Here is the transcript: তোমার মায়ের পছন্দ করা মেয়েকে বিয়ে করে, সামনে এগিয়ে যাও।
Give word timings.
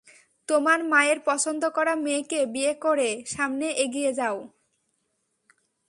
তোমার 0.49 0.79
মায়ের 0.83 1.19
পছন্দ 1.25 1.63
করা 1.69 1.93
মেয়েকে 1.95 2.39
বিয়ে 2.45 2.73
করে, 2.81 3.09
সামনে 3.25 3.67
এগিয়ে 3.77 4.11
যাও। 4.13 4.37